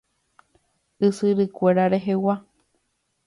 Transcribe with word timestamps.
Ysyrykuéra 1.07 1.85
rehegua. 1.93 2.35